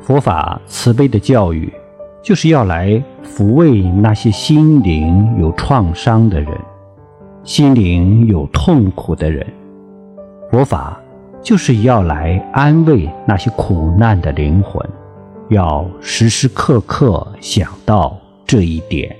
[0.00, 1.72] 佛法慈悲的教育
[2.22, 6.50] 就是要来抚慰那些心灵有创伤的人
[7.42, 9.46] 心灵有痛苦的人。
[10.50, 11.00] 佛法
[11.42, 14.84] 就是要来安慰那些苦难的灵魂
[15.48, 19.19] 要时时刻刻想到这一点。